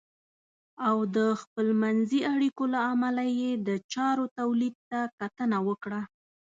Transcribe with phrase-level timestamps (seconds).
[0.87, 6.01] او د خپلمنځي اړیکو له امله یې د چارو تولید ته کتنه وکړه.